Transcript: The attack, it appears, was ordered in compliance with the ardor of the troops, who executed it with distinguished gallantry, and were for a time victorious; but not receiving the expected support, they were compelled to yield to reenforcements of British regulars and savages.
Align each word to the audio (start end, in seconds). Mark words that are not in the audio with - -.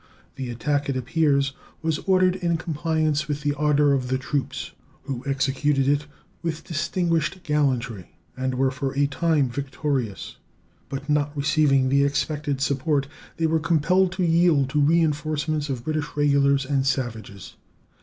The 0.35 0.49
attack, 0.49 0.89
it 0.89 0.97
appears, 0.97 1.53
was 1.83 1.99
ordered 2.07 2.35
in 2.37 2.57
compliance 2.57 3.27
with 3.27 3.41
the 3.43 3.53
ardor 3.53 3.93
of 3.93 4.07
the 4.07 4.17
troops, 4.17 4.71
who 5.03 5.23
executed 5.27 5.87
it 5.87 6.07
with 6.41 6.63
distinguished 6.63 7.43
gallantry, 7.43 8.15
and 8.35 8.55
were 8.55 8.71
for 8.71 8.97
a 8.97 9.05
time 9.05 9.47
victorious; 9.47 10.37
but 10.89 11.07
not 11.07 11.37
receiving 11.37 11.89
the 11.89 12.03
expected 12.03 12.61
support, 12.61 13.07
they 13.37 13.45
were 13.45 13.59
compelled 13.59 14.11
to 14.13 14.23
yield 14.25 14.71
to 14.71 14.81
reenforcements 14.81 15.69
of 15.69 15.83
British 15.83 16.07
regulars 16.15 16.65
and 16.65 16.87
savages. 16.87 17.55